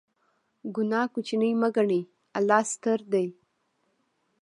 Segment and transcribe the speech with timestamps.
[0.75, 2.01] ګناه کوچنۍ مه ګڼئ،
[2.37, 3.27] الله ستر دی.